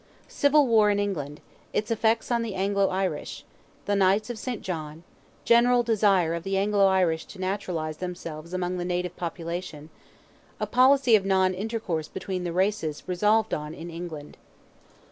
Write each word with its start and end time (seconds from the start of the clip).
CIVIL 0.27 0.65
WAR 0.65 0.89
IN 0.89 0.97
ENGLAND—ITS 0.99 1.91
EFFECTS 1.91 2.31
ON 2.31 2.41
THE 2.41 2.55
ANGLO 2.55 2.89
IRISH—THE 2.89 3.95
KNIGHTS 3.95 4.31
OF 4.31 4.39
SAINT 4.39 4.63
JOHN—GENERAL 4.63 5.83
DESIRE 5.83 6.33
OF 6.33 6.41
THE 6.41 6.57
ANGLO 6.57 6.87
IRISH 6.87 7.25
TO 7.25 7.37
NATURALIZE 7.39 7.97
THEMSELVES 7.97 8.51
AMONG 8.55 8.77
THE 8.79 8.85
NATIVE 8.85 9.15
POPULATION—A 9.15 10.65
POLICY 10.65 11.15
OF 11.15 11.25
NON 11.27 11.53
INTERCOURSE 11.53 12.07
BETWEEN 12.07 12.43
THE 12.45 12.51
RACES 12.51 13.03
RESOLVED 13.05 13.53
ON 13.53 13.75
IN 13.75 13.91
ENGLAND. 13.91 14.37